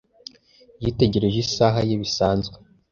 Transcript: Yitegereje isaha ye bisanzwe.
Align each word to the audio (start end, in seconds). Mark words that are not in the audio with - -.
Yitegereje 0.83 1.37
isaha 1.45 1.79
ye 1.89 1.95
bisanzwe. 2.01 2.55